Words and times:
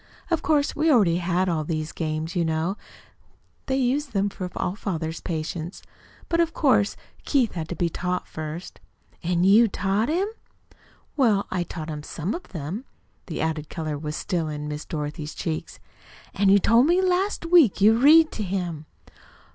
Of 0.31 0.41
course, 0.41 0.75
we 0.75 0.89
already 0.91 1.17
had 1.17 1.47
all 1.47 1.63
these 1.63 1.91
games, 1.91 2.35
you 2.35 2.43
know. 2.43 2.75
They 3.67 3.75
use 3.75 4.07
them 4.07 4.29
for 4.29 4.49
all 4.55 4.75
father's 4.75 5.21
patients. 5.21 5.83
But, 6.27 6.39
of 6.39 6.55
course, 6.55 6.95
Keith 7.23 7.51
had 7.51 7.69
to 7.69 7.75
be 7.75 7.87
taught 7.87 8.27
first." 8.27 8.79
"And 9.21 9.45
you 9.45 9.67
taught 9.67 10.09
him?" 10.09 10.27
"Well, 11.15 11.45
I 11.51 11.61
taught 11.61 11.89
him 11.91 12.01
some 12.01 12.33
of 12.33 12.47
them." 12.47 12.85
The 13.27 13.41
added 13.41 13.69
color 13.69 13.95
was 13.95 14.15
still 14.15 14.47
in 14.47 14.67
Miss 14.67 14.85
Dorothy's 14.85 15.35
cheeks. 15.35 15.79
"An' 16.33 16.49
you 16.49 16.57
told 16.57 16.87
me 16.87 16.99
last 16.99 17.45
week 17.45 17.79
you 17.79 17.95
read 17.95 18.31
to 18.31 18.41
him." 18.41 18.87